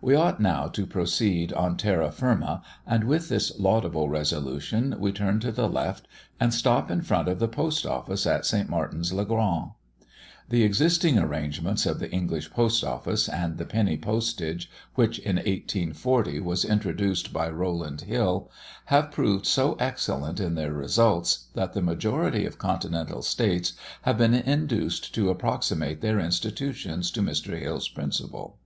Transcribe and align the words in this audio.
We 0.00 0.14
ought 0.14 0.38
now 0.38 0.68
to 0.68 0.86
proceed 0.86 1.52
on 1.52 1.76
terra 1.76 2.12
firma, 2.12 2.62
and 2.86 3.02
with 3.02 3.28
this 3.28 3.58
laudable 3.58 4.08
resolution, 4.08 4.94
we 5.00 5.10
turn 5.10 5.40
to 5.40 5.50
the 5.50 5.68
left, 5.68 6.06
and 6.38 6.54
stop 6.54 6.92
in 6.92 6.98
the 6.98 7.04
front 7.04 7.26
of 7.26 7.40
the 7.40 7.48
post 7.48 7.84
office 7.84 8.24
at 8.24 8.46
St. 8.46 8.68
Martin's 8.68 9.12
le 9.12 9.24
Grand. 9.24 9.70
The 10.48 10.62
existing 10.62 11.18
arrangements 11.18 11.86
of 11.86 11.98
the 11.98 12.08
English 12.12 12.52
post 12.52 12.84
office, 12.84 13.28
and 13.28 13.58
the 13.58 13.64
penny 13.64 13.96
postage, 13.96 14.70
which, 14.94 15.18
in 15.18 15.38
1840, 15.38 16.38
was 16.38 16.64
introduced 16.64 17.32
by 17.32 17.50
Rowland 17.50 18.02
Hill, 18.02 18.52
have 18.84 19.10
proved 19.10 19.44
so 19.44 19.72
excellent 19.80 20.38
in 20.38 20.54
their 20.54 20.72
results, 20.72 21.48
that 21.56 21.72
the 21.72 21.82
majority 21.82 22.46
of 22.46 22.58
continental 22.58 23.22
states 23.22 23.72
have 24.02 24.18
been 24.18 24.34
induced 24.34 25.12
to 25.16 25.30
approximate 25.30 26.00
their 26.00 26.20
institutions 26.20 27.10
to 27.10 27.20
Mr. 27.22 27.58
Hill's 27.60 27.88
principle. 27.88 28.58